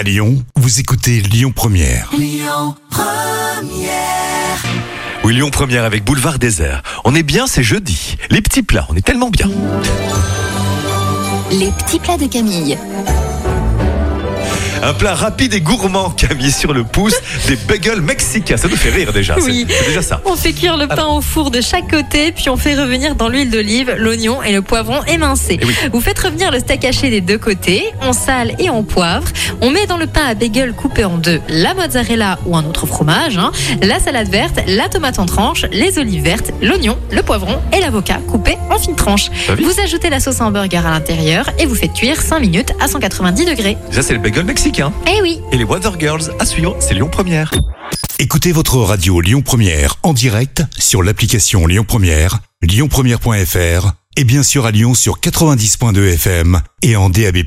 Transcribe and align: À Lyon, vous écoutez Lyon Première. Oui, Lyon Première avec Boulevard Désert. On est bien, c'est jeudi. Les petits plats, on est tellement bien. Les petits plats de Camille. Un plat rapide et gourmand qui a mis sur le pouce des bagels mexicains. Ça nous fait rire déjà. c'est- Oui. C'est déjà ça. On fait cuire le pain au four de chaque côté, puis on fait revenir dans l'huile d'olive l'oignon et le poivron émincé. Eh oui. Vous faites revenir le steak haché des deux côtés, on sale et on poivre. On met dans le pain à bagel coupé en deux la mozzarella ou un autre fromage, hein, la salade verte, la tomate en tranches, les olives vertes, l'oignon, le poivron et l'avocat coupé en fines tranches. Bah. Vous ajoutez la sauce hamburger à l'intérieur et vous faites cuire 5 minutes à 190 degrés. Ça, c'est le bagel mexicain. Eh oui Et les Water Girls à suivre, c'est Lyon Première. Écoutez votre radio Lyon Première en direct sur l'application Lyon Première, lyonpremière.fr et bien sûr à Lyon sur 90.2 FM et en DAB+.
À 0.00 0.02
Lyon, 0.02 0.42
vous 0.56 0.80
écoutez 0.80 1.20
Lyon 1.20 1.52
Première. 1.54 2.10
Oui, 5.22 5.34
Lyon 5.34 5.50
Première 5.50 5.84
avec 5.84 6.04
Boulevard 6.04 6.38
Désert. 6.38 6.82
On 7.04 7.14
est 7.14 7.22
bien, 7.22 7.46
c'est 7.46 7.62
jeudi. 7.62 8.16
Les 8.30 8.40
petits 8.40 8.62
plats, 8.62 8.86
on 8.88 8.96
est 8.96 9.04
tellement 9.04 9.28
bien. 9.28 9.50
Les 11.50 11.70
petits 11.72 11.98
plats 11.98 12.16
de 12.16 12.24
Camille. 12.28 12.78
Un 14.82 14.94
plat 14.94 15.14
rapide 15.14 15.52
et 15.54 15.60
gourmand 15.60 16.10
qui 16.10 16.24
a 16.26 16.34
mis 16.34 16.50
sur 16.50 16.72
le 16.72 16.84
pouce 16.84 17.14
des 17.48 17.56
bagels 17.56 18.00
mexicains. 18.00 18.56
Ça 18.56 18.66
nous 18.68 18.76
fait 18.76 18.90
rire 18.90 19.12
déjà. 19.12 19.34
c'est- 19.36 19.42
Oui. 19.42 19.66
C'est 19.68 19.86
déjà 19.88 20.00
ça. 20.02 20.20
On 20.24 20.36
fait 20.36 20.52
cuire 20.52 20.76
le 20.78 20.86
pain 20.88 21.06
au 21.06 21.20
four 21.20 21.50
de 21.50 21.60
chaque 21.60 21.90
côté, 21.90 22.32
puis 22.32 22.48
on 22.48 22.56
fait 22.56 22.74
revenir 22.74 23.14
dans 23.14 23.28
l'huile 23.28 23.50
d'olive 23.50 23.94
l'oignon 23.98 24.42
et 24.42 24.52
le 24.52 24.62
poivron 24.62 25.04
émincé. 25.04 25.58
Eh 25.60 25.66
oui. 25.66 25.74
Vous 25.92 26.00
faites 26.00 26.18
revenir 26.18 26.50
le 26.50 26.60
steak 26.60 26.84
haché 26.86 27.10
des 27.10 27.20
deux 27.20 27.36
côtés, 27.38 27.84
on 28.00 28.12
sale 28.14 28.52
et 28.58 28.70
on 28.70 28.82
poivre. 28.82 29.26
On 29.60 29.70
met 29.70 29.86
dans 29.86 29.98
le 29.98 30.06
pain 30.06 30.24
à 30.26 30.34
bagel 30.34 30.72
coupé 30.72 31.04
en 31.04 31.18
deux 31.18 31.40
la 31.48 31.74
mozzarella 31.74 32.38
ou 32.46 32.56
un 32.56 32.64
autre 32.64 32.86
fromage, 32.86 33.36
hein, 33.36 33.52
la 33.82 34.00
salade 34.00 34.28
verte, 34.30 34.60
la 34.66 34.88
tomate 34.88 35.18
en 35.18 35.26
tranches, 35.26 35.66
les 35.72 35.98
olives 35.98 36.22
vertes, 36.24 36.52
l'oignon, 36.62 36.96
le 37.10 37.22
poivron 37.22 37.58
et 37.76 37.80
l'avocat 37.80 38.18
coupé 38.26 38.56
en 38.70 38.78
fines 38.78 38.96
tranches. 38.96 39.28
Bah. 39.46 39.54
Vous 39.62 39.78
ajoutez 39.80 40.08
la 40.08 40.20
sauce 40.20 40.40
hamburger 40.40 40.86
à 40.86 40.90
l'intérieur 40.90 41.50
et 41.58 41.66
vous 41.66 41.74
faites 41.74 41.92
cuire 41.92 42.20
5 42.20 42.40
minutes 42.40 42.72
à 42.80 42.88
190 42.88 43.44
degrés. 43.44 43.76
Ça, 43.90 44.00
c'est 44.02 44.14
le 44.14 44.20
bagel 44.20 44.44
mexicain. 44.44 44.69
Eh 45.06 45.20
oui 45.20 45.40
Et 45.50 45.56
les 45.56 45.64
Water 45.64 45.98
Girls 45.98 46.32
à 46.38 46.46
suivre, 46.46 46.76
c'est 46.78 46.94
Lyon 46.94 47.08
Première. 47.10 47.50
Écoutez 48.20 48.52
votre 48.52 48.76
radio 48.76 49.20
Lyon 49.20 49.42
Première 49.42 49.96
en 50.04 50.12
direct 50.12 50.62
sur 50.78 51.02
l'application 51.02 51.66
Lyon 51.66 51.84
Première, 51.86 52.38
lyonpremière.fr 52.62 53.92
et 54.16 54.24
bien 54.24 54.42
sûr 54.44 54.66
à 54.66 54.70
Lyon 54.70 54.94
sur 54.94 55.18
90.2 55.18 56.14
FM 56.14 56.60
et 56.82 56.94
en 56.94 57.10
DAB+. 57.10 57.38